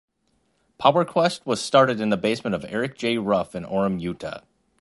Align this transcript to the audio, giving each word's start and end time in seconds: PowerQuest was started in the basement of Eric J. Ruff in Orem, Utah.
PowerQuest 0.79 1.45
was 1.45 1.61
started 1.61 2.01
in 2.01 2.09
the 2.09 2.17
basement 2.17 2.55
of 2.55 2.65
Eric 2.67 2.97
J. 2.97 3.19
Ruff 3.19 3.53
in 3.53 3.63
Orem, 3.63 4.01
Utah. 4.01 4.39